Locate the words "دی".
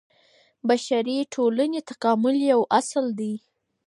3.19-3.33